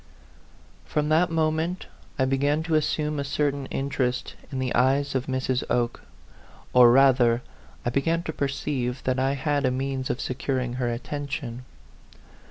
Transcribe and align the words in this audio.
FROM 0.83 1.09
that 1.09 1.29
moment 1.29 1.85
I 2.17 2.25
began 2.25 2.63
to 2.63 2.73
assume 2.73 3.19
a 3.19 3.23
certain 3.23 3.67
interesj; 3.67 4.33
in 4.51 4.57
the 4.57 4.73
eyes 4.73 5.13
of 5.13 5.27
Mrs. 5.27 5.63
Oke; 5.69 6.01
or, 6.73 6.91
rather, 6.91 7.43
I 7.85 7.91
began 7.91 8.23
to 8.23 8.33
perceive 8.33 9.03
that 9.03 9.19
I 9.19 9.33
had 9.33 9.63
a 9.63 9.69
means 9.69 10.09
of 10.09 10.19
securing 10.19 10.73
her 10.81 10.91
attention. 10.91 11.65